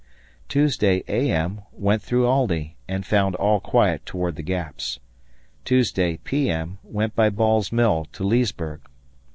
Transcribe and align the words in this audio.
Tuesday, 0.49 1.03
A.M., 1.07 1.61
went 1.71 2.01
through 2.01 2.25
Aldie, 2.25 2.75
and 2.87 3.05
found 3.05 3.35
all 3.35 3.59
quiet 3.59 4.03
toward 4.03 4.35
the 4.35 4.41
Gaps. 4.41 4.99
Tuesday, 5.63 6.17
P.M., 6.23 6.79
went 6.83 7.13
by 7.15 7.29
Ball's 7.29 7.71
Mill 7.71 8.07
to 8.13 8.23
Leesburg. 8.23 8.81